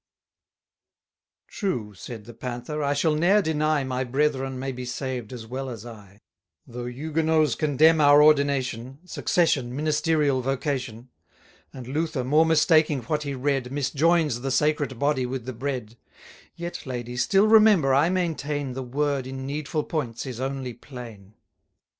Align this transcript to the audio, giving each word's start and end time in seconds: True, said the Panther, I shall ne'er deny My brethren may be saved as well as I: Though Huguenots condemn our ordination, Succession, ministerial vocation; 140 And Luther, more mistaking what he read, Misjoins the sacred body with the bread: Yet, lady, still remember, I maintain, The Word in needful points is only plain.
True, 1.47 1.93
said 1.93 2.25
the 2.25 2.33
Panther, 2.33 2.81
I 2.83 2.95
shall 2.95 3.13
ne'er 3.13 3.39
deny 3.43 3.83
My 3.83 4.03
brethren 4.03 4.57
may 4.57 4.71
be 4.71 4.83
saved 4.83 5.31
as 5.31 5.45
well 5.45 5.69
as 5.69 5.85
I: 5.85 6.21
Though 6.65 6.87
Huguenots 6.87 7.53
condemn 7.53 8.01
our 8.01 8.23
ordination, 8.23 8.97
Succession, 9.05 9.75
ministerial 9.75 10.41
vocation; 10.41 11.09
140 11.69 11.77
And 11.77 11.87
Luther, 11.87 12.23
more 12.23 12.47
mistaking 12.47 13.03
what 13.03 13.21
he 13.21 13.35
read, 13.35 13.71
Misjoins 13.71 14.41
the 14.41 14.49
sacred 14.49 14.97
body 14.97 15.27
with 15.27 15.45
the 15.45 15.53
bread: 15.53 15.97
Yet, 16.55 16.87
lady, 16.87 17.15
still 17.15 17.45
remember, 17.47 17.93
I 17.93 18.09
maintain, 18.09 18.73
The 18.73 18.81
Word 18.81 19.27
in 19.27 19.45
needful 19.45 19.83
points 19.83 20.25
is 20.25 20.39
only 20.39 20.73
plain. 20.73 21.35